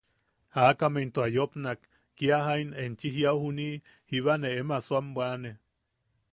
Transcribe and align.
Aakame 0.61 1.03
into 1.03 1.21
a 1.21 1.29
yopnak: 1.35 1.77
–Kia 2.15 2.39
jain 2.47 2.73
enchi 2.85 3.09
jiaʼu 3.17 3.41
juniʼi, 3.43 3.81
jiba 4.09 4.33
ne 4.41 4.49
em 4.59 4.69
asoam 4.77 5.05
bwaʼane. 5.15 5.51